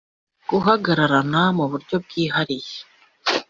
[0.49, 1.19] guhagarara
[1.57, 2.77] mu buryo bwihariye